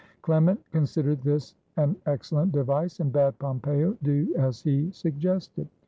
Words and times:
Clement 0.23 0.59
considered 0.71 1.21
this 1.21 1.53
an 1.77 1.95
excellent 2.07 2.51
device 2.53 2.99
and 2.99 3.13
bade 3.13 3.37
Pompeo 3.37 3.95
do 4.01 4.33
as 4.35 4.63
he 4.63 4.89
suggested. 4.91 5.67